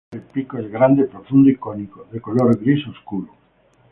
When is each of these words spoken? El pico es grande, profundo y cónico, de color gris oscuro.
El 0.11 0.21
pico 0.21 0.57
es 0.57 0.67
grande, 0.71 1.03
profundo 1.05 1.47
y 1.51 1.57
cónico, 1.57 2.07
de 2.11 2.19
color 2.19 2.59
gris 2.59 2.87
oscuro. 2.87 3.35